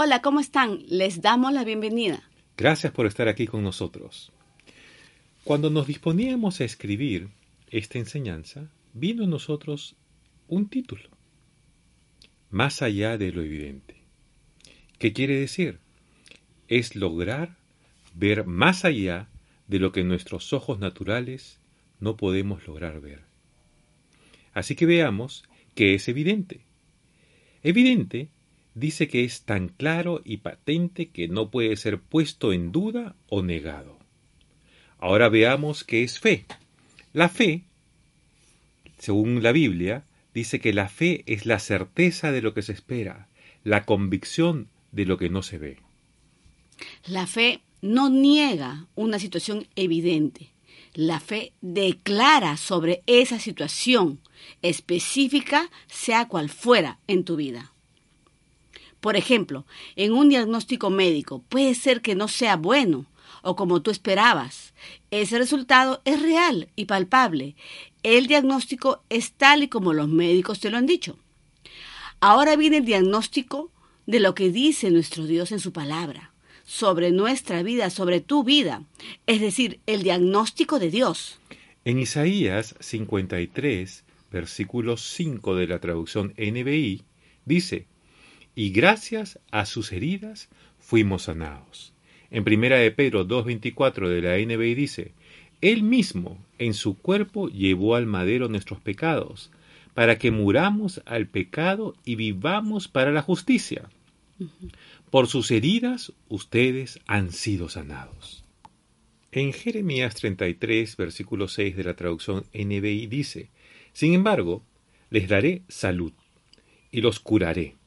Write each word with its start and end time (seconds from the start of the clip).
Hola, 0.00 0.22
¿cómo 0.22 0.38
están? 0.38 0.84
Les 0.86 1.22
damos 1.22 1.52
la 1.52 1.64
bienvenida. 1.64 2.22
Gracias 2.56 2.92
por 2.92 3.06
estar 3.06 3.26
aquí 3.26 3.48
con 3.48 3.64
nosotros. 3.64 4.30
Cuando 5.42 5.70
nos 5.70 5.88
disponíamos 5.88 6.60
a 6.60 6.64
escribir 6.64 7.30
esta 7.72 7.98
enseñanza, 7.98 8.70
vino 8.94 9.24
en 9.24 9.30
nosotros 9.30 9.96
un 10.46 10.68
título, 10.68 11.08
Más 12.48 12.80
allá 12.80 13.18
de 13.18 13.32
lo 13.32 13.42
evidente. 13.42 13.96
¿Qué 15.00 15.12
quiere 15.12 15.34
decir? 15.34 15.80
Es 16.68 16.94
lograr 16.94 17.56
ver 18.14 18.46
más 18.46 18.84
allá 18.84 19.28
de 19.66 19.80
lo 19.80 19.90
que 19.90 20.04
nuestros 20.04 20.52
ojos 20.52 20.78
naturales 20.78 21.58
no 21.98 22.16
podemos 22.16 22.64
lograr 22.68 23.00
ver. 23.00 23.24
Así 24.54 24.76
que 24.76 24.86
veamos 24.86 25.42
qué 25.74 25.94
es 25.94 26.06
evidente. 26.06 26.60
Evidente 27.64 28.28
dice 28.78 29.08
que 29.08 29.24
es 29.24 29.42
tan 29.42 29.68
claro 29.68 30.22
y 30.24 30.38
patente 30.38 31.08
que 31.08 31.28
no 31.28 31.50
puede 31.50 31.76
ser 31.76 32.00
puesto 32.00 32.52
en 32.52 32.72
duda 32.72 33.16
o 33.28 33.42
negado. 33.42 33.98
Ahora 34.98 35.28
veamos 35.28 35.84
qué 35.84 36.02
es 36.02 36.18
fe. 36.18 36.46
La 37.12 37.28
fe, 37.28 37.64
según 38.98 39.42
la 39.42 39.52
Biblia, 39.52 40.04
dice 40.34 40.60
que 40.60 40.72
la 40.72 40.88
fe 40.88 41.24
es 41.26 41.46
la 41.46 41.58
certeza 41.58 42.32
de 42.32 42.42
lo 42.42 42.54
que 42.54 42.62
se 42.62 42.72
espera, 42.72 43.28
la 43.64 43.84
convicción 43.84 44.68
de 44.92 45.06
lo 45.06 45.18
que 45.18 45.30
no 45.30 45.42
se 45.42 45.58
ve. 45.58 45.78
La 47.06 47.26
fe 47.26 47.60
no 47.80 48.08
niega 48.08 48.86
una 48.94 49.18
situación 49.18 49.66
evidente. 49.76 50.50
La 50.94 51.20
fe 51.20 51.52
declara 51.60 52.56
sobre 52.56 53.02
esa 53.06 53.38
situación 53.38 54.20
específica, 54.62 55.70
sea 55.86 56.28
cual 56.28 56.48
fuera 56.48 56.98
en 57.06 57.24
tu 57.24 57.36
vida. 57.36 57.72
Por 59.00 59.16
ejemplo, 59.16 59.64
en 59.96 60.12
un 60.12 60.28
diagnóstico 60.28 60.90
médico 60.90 61.42
puede 61.48 61.74
ser 61.74 62.00
que 62.00 62.14
no 62.14 62.28
sea 62.28 62.56
bueno 62.56 63.06
o 63.42 63.56
como 63.56 63.82
tú 63.82 63.90
esperabas. 63.90 64.74
Ese 65.10 65.38
resultado 65.38 66.02
es 66.04 66.20
real 66.20 66.68
y 66.76 66.86
palpable. 66.86 67.54
El 68.02 68.26
diagnóstico 68.26 69.02
es 69.08 69.32
tal 69.32 69.62
y 69.62 69.68
como 69.68 69.92
los 69.92 70.08
médicos 70.08 70.60
te 70.60 70.70
lo 70.70 70.76
han 70.76 70.86
dicho. 70.86 71.16
Ahora 72.20 72.56
viene 72.56 72.78
el 72.78 72.84
diagnóstico 72.84 73.70
de 74.06 74.20
lo 74.20 74.34
que 74.34 74.50
dice 74.50 74.90
nuestro 74.90 75.26
Dios 75.26 75.52
en 75.52 75.60
su 75.60 75.72
palabra, 75.72 76.32
sobre 76.64 77.12
nuestra 77.12 77.62
vida, 77.62 77.90
sobre 77.90 78.20
tu 78.20 78.42
vida, 78.42 78.82
es 79.26 79.40
decir, 79.40 79.80
el 79.86 80.02
diagnóstico 80.02 80.78
de 80.78 80.90
Dios. 80.90 81.38
En 81.84 81.98
Isaías 81.98 82.74
53, 82.80 84.04
versículo 84.32 84.96
5 84.96 85.54
de 85.54 85.66
la 85.66 85.78
traducción 85.78 86.34
NBI, 86.36 87.02
dice, 87.44 87.86
y 88.58 88.70
gracias 88.70 89.38
a 89.52 89.66
sus 89.66 89.92
heridas 89.92 90.48
fuimos 90.80 91.22
sanados. 91.22 91.92
En 92.32 92.42
primera 92.42 92.76
de 92.76 92.90
Pedro 92.90 93.24
2.24 93.24 94.08
de 94.08 94.20
la 94.20 94.36
NBI 94.36 94.74
dice, 94.74 95.12
Él 95.60 95.84
mismo 95.84 96.44
en 96.58 96.74
su 96.74 96.98
cuerpo 96.98 97.48
llevó 97.50 97.94
al 97.94 98.06
madero 98.06 98.48
nuestros 98.48 98.80
pecados, 98.80 99.52
para 99.94 100.18
que 100.18 100.32
muramos 100.32 101.02
al 101.06 101.28
pecado 101.28 101.94
y 102.04 102.16
vivamos 102.16 102.88
para 102.88 103.12
la 103.12 103.22
justicia. 103.22 103.90
Por 105.08 105.28
sus 105.28 105.52
heridas 105.52 106.12
ustedes 106.28 106.98
han 107.06 107.30
sido 107.30 107.68
sanados. 107.68 108.42
En 109.30 109.52
Jeremías 109.52 110.16
33, 110.16 110.96
versículo 110.96 111.46
6 111.46 111.76
de 111.76 111.84
la 111.84 111.94
traducción 111.94 112.44
NBI 112.52 113.06
dice, 113.06 113.50
Sin 113.92 114.14
embargo, 114.14 114.64
les 115.10 115.28
daré 115.28 115.62
salud 115.68 116.12
y 116.90 117.02
los 117.02 117.20
curaré 117.20 117.77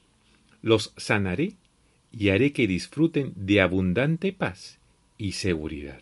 los 0.61 0.93
sanaré 0.97 1.55
y 2.11 2.29
haré 2.29 2.53
que 2.53 2.67
disfruten 2.67 3.33
de 3.35 3.61
abundante 3.61 4.33
paz 4.33 4.79
y 5.17 5.33
seguridad. 5.33 6.01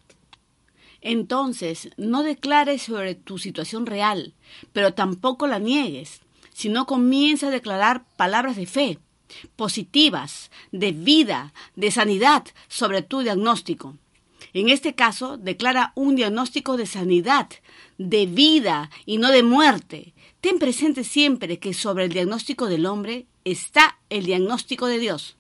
Entonces, 1.02 1.90
no 1.98 2.24
declares 2.24 2.82
sobre 2.82 3.16
tu 3.16 3.38
situación 3.38 3.86
real, 3.86 4.34
pero 4.74 4.94
tampoco 4.94 5.48
la 5.48 5.60
niegues, 5.60 6.22
sino 6.52 6.86
comienza 6.86 7.48
a 7.48 7.52
declarar 7.52 8.04
palabras 8.18 8.58
de 8.58 8.66
fe, 8.66 9.00
positivas, 9.56 10.52
de 10.72 10.92
vida, 10.92 11.54
de 11.76 11.92
sanidad 11.92 12.44
sobre 12.68 13.02
tu 13.02 13.22
diagnóstico. 13.22 13.96
En 14.54 14.70
este 14.70 14.96
caso, 14.96 15.38
declara 15.38 15.94
un 15.96 16.16
diagnóstico 16.16 16.76
de 16.76 16.86
sanidad, 16.86 17.50
de 17.98 18.26
vida 18.26 18.90
y 19.06 19.20
no 19.20 19.30
de 19.30 19.44
muerte. 19.44 20.14
Ten 20.42 20.58
presente 20.58 21.04
siempre 21.04 21.60
que 21.60 21.74
sobre 21.74 22.06
el 22.06 22.14
diagnóstico 22.14 22.68
del 22.68 22.86
hombre 22.86 23.26
está 23.44 24.00
el 24.10 24.26
diagnóstico 24.26 24.88
de 24.88 24.98
Dios. 24.98 25.38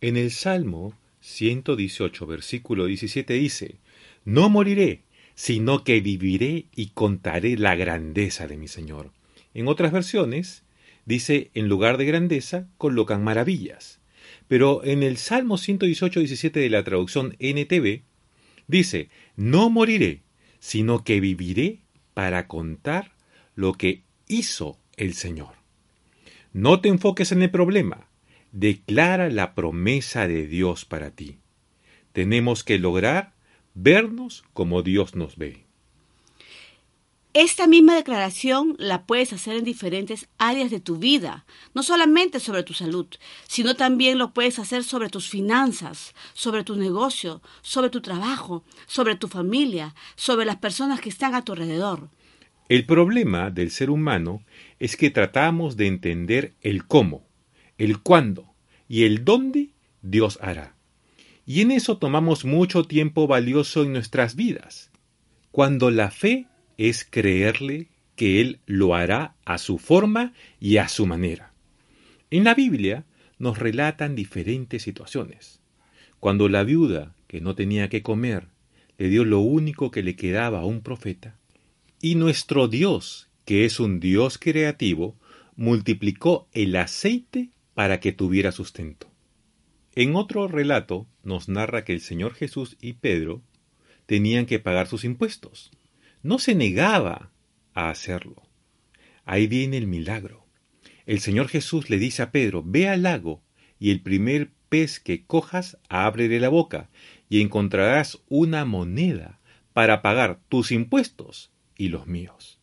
En 0.00 0.16
el 0.16 0.30
Salmo 0.30 0.94
118, 1.20 2.26
versículo 2.26 2.86
17 2.86 3.34
dice, 3.34 3.76
No 4.24 4.48
moriré, 4.48 5.02
sino 5.34 5.84
que 5.84 6.00
viviré 6.00 6.64
y 6.74 6.86
contaré 6.88 7.58
la 7.58 7.76
grandeza 7.76 8.46
de 8.46 8.56
mi 8.56 8.66
Señor. 8.66 9.12
En 9.52 9.68
otras 9.68 9.92
versiones 9.92 10.62
dice, 11.04 11.50
en 11.52 11.68
lugar 11.68 11.98
de 11.98 12.06
grandeza, 12.06 12.66
colocan 12.78 13.22
maravillas. 13.22 14.00
Pero 14.48 14.82
en 14.84 15.02
el 15.02 15.18
Salmo 15.18 15.58
118, 15.58 16.18
17 16.18 16.60
de 16.60 16.70
la 16.70 16.82
traducción 16.82 17.36
NTV, 17.40 18.04
dice, 18.68 19.10
No 19.36 19.68
moriré, 19.68 20.22
sino 20.60 21.04
que 21.04 21.20
viviré 21.20 21.80
para 22.14 22.46
contar 22.46 23.12
lo 23.54 23.74
que 23.74 24.02
hizo 24.30 24.78
el 24.96 25.14
Señor. 25.14 25.54
No 26.52 26.80
te 26.80 26.88
enfoques 26.88 27.32
en 27.32 27.42
el 27.42 27.50
problema, 27.50 28.08
declara 28.52 29.28
la 29.28 29.54
promesa 29.54 30.26
de 30.26 30.46
Dios 30.46 30.84
para 30.84 31.10
ti. 31.10 31.38
Tenemos 32.12 32.64
que 32.64 32.78
lograr 32.78 33.34
vernos 33.74 34.44
como 34.52 34.82
Dios 34.82 35.14
nos 35.14 35.36
ve. 35.36 35.66
Esta 37.32 37.68
misma 37.68 37.94
declaración 37.94 38.74
la 38.78 39.06
puedes 39.06 39.32
hacer 39.32 39.56
en 39.56 39.62
diferentes 39.62 40.28
áreas 40.38 40.68
de 40.72 40.80
tu 40.80 40.96
vida, 40.96 41.46
no 41.74 41.84
solamente 41.84 42.40
sobre 42.40 42.64
tu 42.64 42.74
salud, 42.74 43.06
sino 43.46 43.76
también 43.76 44.18
lo 44.18 44.32
puedes 44.34 44.58
hacer 44.58 44.82
sobre 44.82 45.10
tus 45.10 45.28
finanzas, 45.28 46.12
sobre 46.34 46.64
tu 46.64 46.74
negocio, 46.74 47.40
sobre 47.62 47.88
tu 47.88 48.00
trabajo, 48.00 48.64
sobre 48.88 49.14
tu 49.14 49.28
familia, 49.28 49.94
sobre 50.16 50.44
las 50.44 50.56
personas 50.56 51.00
que 51.00 51.08
están 51.08 51.36
a 51.36 51.44
tu 51.44 51.52
alrededor. 51.52 52.08
El 52.70 52.86
problema 52.86 53.50
del 53.50 53.72
ser 53.72 53.90
humano 53.90 54.44
es 54.78 54.96
que 54.96 55.10
tratamos 55.10 55.76
de 55.76 55.88
entender 55.88 56.52
el 56.60 56.86
cómo, 56.86 57.26
el 57.78 57.98
cuándo 57.98 58.54
y 58.88 59.02
el 59.06 59.24
dónde 59.24 59.70
Dios 60.02 60.38
hará. 60.40 60.76
Y 61.44 61.62
en 61.62 61.72
eso 61.72 61.98
tomamos 61.98 62.44
mucho 62.44 62.84
tiempo 62.84 63.26
valioso 63.26 63.82
en 63.82 63.92
nuestras 63.92 64.36
vidas, 64.36 64.92
cuando 65.50 65.90
la 65.90 66.12
fe 66.12 66.46
es 66.78 67.04
creerle 67.04 67.88
que 68.14 68.40
Él 68.40 68.60
lo 68.66 68.94
hará 68.94 69.34
a 69.44 69.58
su 69.58 69.78
forma 69.78 70.32
y 70.60 70.76
a 70.76 70.86
su 70.86 71.06
manera. 71.06 71.52
En 72.30 72.44
la 72.44 72.54
Biblia 72.54 73.04
nos 73.40 73.58
relatan 73.58 74.14
diferentes 74.14 74.84
situaciones. 74.84 75.58
Cuando 76.20 76.48
la 76.48 76.62
viuda, 76.62 77.16
que 77.26 77.40
no 77.40 77.56
tenía 77.56 77.88
que 77.88 78.04
comer, 78.04 78.46
le 78.96 79.08
dio 79.08 79.24
lo 79.24 79.40
único 79.40 79.90
que 79.90 80.04
le 80.04 80.14
quedaba 80.14 80.60
a 80.60 80.66
un 80.66 80.82
profeta, 80.82 81.39
y 82.02 82.14
nuestro 82.14 82.66
Dios, 82.66 83.28
que 83.44 83.66
es 83.66 83.78
un 83.78 84.00
Dios 84.00 84.38
creativo, 84.38 85.18
multiplicó 85.54 86.48
el 86.52 86.74
aceite 86.76 87.50
para 87.74 88.00
que 88.00 88.12
tuviera 88.12 88.52
sustento. 88.52 89.10
En 89.94 90.16
otro 90.16 90.48
relato 90.48 91.06
nos 91.22 91.48
narra 91.48 91.84
que 91.84 91.92
el 91.92 92.00
Señor 92.00 92.32
Jesús 92.32 92.78
y 92.80 92.94
Pedro 92.94 93.42
tenían 94.06 94.46
que 94.46 94.58
pagar 94.58 94.86
sus 94.86 95.04
impuestos. 95.04 95.70
No 96.22 96.38
se 96.38 96.54
negaba 96.54 97.32
a 97.74 97.90
hacerlo. 97.90 98.42
Ahí 99.26 99.46
viene 99.46 99.76
el 99.76 99.86
milagro. 99.86 100.46
El 101.04 101.20
Señor 101.20 101.48
Jesús 101.48 101.90
le 101.90 101.98
dice 101.98 102.22
a 102.22 102.30
Pedro, 102.30 102.62
ve 102.64 102.88
al 102.88 103.02
lago 103.02 103.42
y 103.78 103.90
el 103.90 104.00
primer 104.00 104.50
pez 104.70 105.00
que 105.00 105.24
cojas, 105.24 105.76
ábrele 105.88 106.40
la 106.40 106.48
boca 106.48 106.88
y 107.28 107.42
encontrarás 107.42 108.22
una 108.28 108.64
moneda 108.64 109.40
para 109.74 110.02
pagar 110.02 110.40
tus 110.48 110.72
impuestos 110.72 111.50
y 111.80 111.88
los 111.88 112.06
míos. 112.06 112.58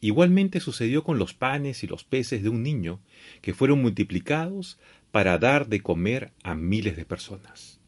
Igualmente 0.00 0.60
sucedió 0.60 1.04
con 1.04 1.18
los 1.18 1.34
panes 1.34 1.84
y 1.84 1.86
los 1.86 2.04
peces 2.04 2.42
de 2.42 2.48
un 2.48 2.62
niño, 2.62 3.00
que 3.42 3.52
fueron 3.52 3.82
multiplicados 3.82 4.78
para 5.10 5.36
dar 5.36 5.68
de 5.68 5.82
comer 5.82 6.32
a 6.42 6.54
miles 6.54 6.96
de 6.96 7.04
personas. 7.04 7.80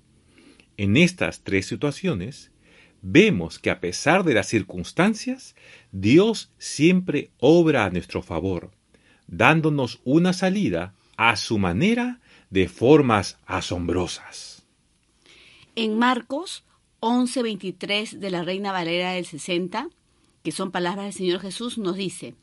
En 0.76 0.98
estas 0.98 1.42
tres 1.42 1.64
situaciones, 1.64 2.52
vemos 3.00 3.58
que 3.58 3.70
a 3.70 3.80
pesar 3.80 4.24
de 4.24 4.34
las 4.34 4.46
circunstancias, 4.46 5.56
Dios 5.90 6.52
siempre 6.58 7.30
obra 7.38 7.86
a 7.86 7.90
nuestro 7.90 8.20
favor, 8.20 8.72
dándonos 9.26 10.00
una 10.04 10.34
salida 10.34 10.94
a 11.16 11.36
su 11.36 11.58
manera 11.58 12.20
de 12.50 12.68
formas 12.68 13.38
asombrosas. 13.46 14.66
En 15.76 15.98
Marcos 15.98 16.64
11:23 17.00 18.18
de 18.20 18.30
la 18.30 18.42
Reina 18.42 18.70
Valera 18.70 19.12
del 19.12 19.24
60, 19.24 19.88
que 20.42 20.52
son 20.52 20.70
palabras 20.70 21.06
del 21.06 21.14
Señor 21.14 21.40
Jesús, 21.40 21.78
nos 21.78 21.96
dice, 21.96 22.34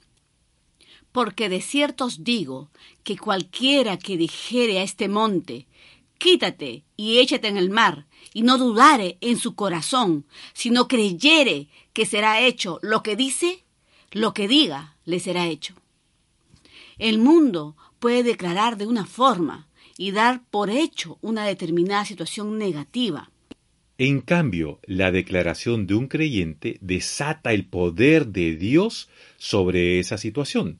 Porque 1.12 1.50
de 1.50 1.62
cierto 1.62 2.06
os 2.06 2.24
digo 2.24 2.69
que 3.04 3.18
cualquiera 3.18 3.98
que 3.98 4.18
dijere 4.18 4.80
a 4.80 4.84
este 4.84 5.07
monte, 5.07 5.68
quítate 6.18 6.84
y 6.96 7.19
échate 7.19 7.48
en 7.48 7.57
el 7.57 7.69
mar, 7.69 8.07
y 8.34 8.44
no 8.44 8.57
dudare 8.57 9.18
en 9.22 9.38
su 9.38 9.56
corazón, 9.56 10.25
sino 10.54 10.88
creyere 10.88 11.68
que 11.94 12.06
será 12.06 12.42
hecho 12.42 12.80
lo 12.81 13.01
que 13.01 13.16
dice, 13.16 13.63
lo 14.12 14.34
que 14.34 14.48
diga 14.48 14.95
le 15.06 15.19
será 15.19 15.48
hecho. 15.48 15.75
El 16.98 17.18
mundo 17.18 17.75
puede 18.00 18.24
declarar 18.24 18.78
de 18.78 18.86
una 18.86 19.06
forma 19.06 19.68
y 19.98 20.12
dar 20.12 20.44
por 20.50 20.69
hecho 20.69 21.18
una 21.22 21.45
determinada 21.45 22.06
situación 22.06 22.57
negativa. 22.57 23.31
En 24.01 24.22
cambio, 24.22 24.80
la 24.86 25.12
declaración 25.12 25.86
de 25.86 25.94
un 25.94 26.07
creyente 26.07 26.78
desata 26.80 27.51
el 27.51 27.66
poder 27.66 28.28
de 28.28 28.56
Dios 28.56 29.10
sobre 29.36 30.00
esa 30.00 30.18
situación, 30.18 30.80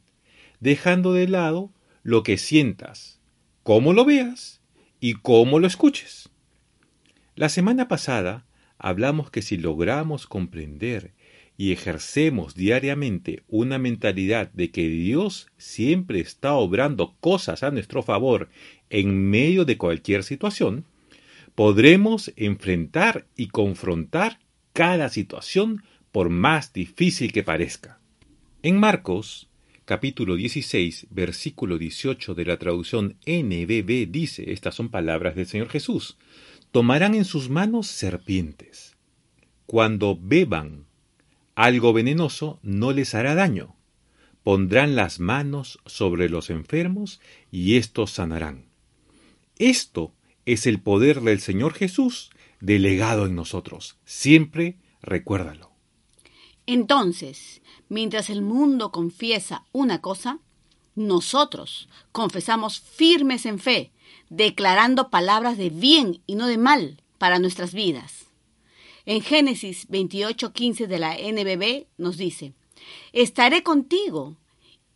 dejando 0.62 1.12
de 1.12 1.28
lado 1.28 1.70
lo 2.02 2.24
que 2.24 2.38
sientas, 2.38 3.20
cómo 3.64 3.92
lo 3.92 4.06
veas 4.06 4.62
y 5.02 5.16
cómo 5.16 5.60
lo 5.60 5.68
escuches. 5.68 6.30
La 7.36 7.50
semana 7.50 7.90
pasada 7.90 8.46
hablamos 8.78 9.30
que 9.30 9.42
si 9.42 9.58
logramos 9.58 10.26
comprender 10.26 11.12
y 11.58 11.74
ejercemos 11.74 12.56
diariamente 12.56 13.44
una 13.50 13.80
mentalidad 13.80 14.50
de 14.54 14.72
que 14.72 14.88
Dios 14.88 15.48
siempre 15.58 16.22
está 16.22 16.54
obrando 16.54 17.16
cosas 17.20 17.64
a 17.64 17.72
nuestro 17.72 18.02
favor 18.02 18.48
en 18.90 19.30
medio 19.30 19.66
de 19.66 19.78
cualquier 19.78 20.24
situación, 20.24 20.86
podremos 21.60 22.32
enfrentar 22.38 23.28
y 23.36 23.50
confrontar 23.50 24.40
cada 24.72 25.10
situación 25.10 25.84
por 26.14 26.30
más 26.30 26.72
difícil 26.72 27.34
que 27.34 27.44
parezca. 27.44 28.00
En 28.64 28.80
Marcos, 28.80 29.50
capítulo 29.84 30.38
16, 30.38 31.08
versículo 31.10 31.78
18 31.78 32.34
de 32.34 32.46
la 32.46 32.58
traducción 32.60 33.18
NBB 33.26 34.10
dice, 34.10 34.54
estas 34.54 34.74
son 34.74 34.88
palabras 34.88 35.36
del 35.36 35.48
Señor 35.48 35.68
Jesús, 35.68 36.18
tomarán 36.72 37.14
en 37.14 37.26
sus 37.26 37.50
manos 37.50 37.88
serpientes. 37.88 38.96
Cuando 39.66 40.18
beban 40.18 40.86
algo 41.56 41.92
venenoso 41.92 42.62
no 42.64 42.94
les 42.94 43.14
hará 43.16 43.36
daño. 43.36 43.76
Pondrán 44.44 44.96
las 44.96 45.20
manos 45.20 45.80
sobre 45.86 46.30
los 46.30 46.52
enfermos 46.52 47.20
y 47.52 47.76
éstos 47.76 48.12
sanarán. 48.12 48.70
Esto 49.58 50.14
es 50.54 50.66
el 50.66 50.80
poder 50.82 51.22
del 51.22 51.40
Señor 51.40 51.74
Jesús 51.74 52.32
delegado 52.60 53.26
en 53.26 53.36
nosotros. 53.36 53.98
Siempre 54.06 54.78
recuérdalo. 55.02 55.72
Entonces, 56.66 57.62
mientras 57.88 58.30
el 58.30 58.42
mundo 58.42 58.92
confiesa 58.92 59.66
una 59.72 60.02
cosa, 60.02 60.40
nosotros 60.96 61.90
confesamos 62.12 62.80
firmes 62.80 63.46
en 63.46 63.60
fe, 63.60 63.92
declarando 64.30 65.10
palabras 65.10 65.58
de 65.58 65.70
bien 65.70 66.22
y 66.28 66.36
no 66.36 66.48
de 66.48 66.58
mal 66.58 67.02
para 67.18 67.40
nuestras 67.40 67.74
vidas. 67.74 68.26
En 69.06 69.22
Génesis 69.22 69.88
28:15 69.90 70.88
de 70.88 71.00
la 71.00 71.16
NBB 71.18 71.88
nos 71.98 72.18
dice, 72.18 72.54
Estaré 73.14 73.64
contigo 73.64 74.36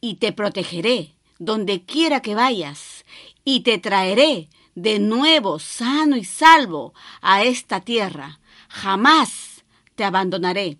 y 0.02 0.16
te 0.16 0.32
protegeré 0.32 1.16
donde 1.40 1.84
quiera 1.84 2.22
que 2.22 2.36
vayas, 2.36 3.06
y 3.44 3.62
te 3.62 3.78
traeré 3.78 4.50
de 4.76 5.00
nuevo 5.00 5.60
sano 5.60 6.18
y 6.18 6.24
salvo 6.24 6.94
a 7.22 7.44
esta 7.44 7.82
tierra. 7.82 8.40
Jamás 8.70 9.64
te 9.96 10.04
abandonaré, 10.04 10.78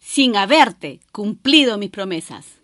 sin 0.00 0.36
haberte 0.36 1.00
cumplido 1.12 1.78
mis 1.78 1.90
promesas. 1.90 2.58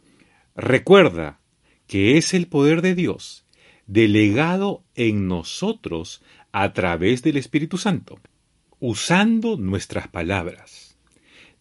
Recuerda 0.57 1.41
que 1.87 2.17
es 2.17 2.35
el 2.35 2.47
poder 2.47 2.83
de 2.83 2.95
Dios 2.95 3.45
delegado 3.87 4.85
en 4.95 5.29
nosotros 5.29 6.23
a 6.53 6.73
través 6.73 7.23
del 7.23 7.37
Espíritu 7.37 7.79
Santo, 7.79 8.19
usando 8.81 9.57
nuestras 9.57 10.09
palabras. 10.09 10.97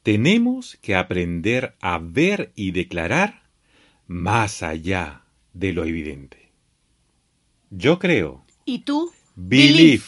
Tenemos 0.03 0.77
que 0.81 0.95
aprender 0.95 1.75
a 1.81 1.99
ver 1.99 2.51
y 2.55 2.71
declarar 2.71 3.43
más 4.07 4.63
allá 4.63 5.23
de 5.53 5.73
lo 5.73 5.85
evidente. 5.85 6.51
Yo 7.69 7.99
creo 7.99 8.45
¿Y 8.65 8.79
tú? 8.79 9.11
Believe. 9.35 10.03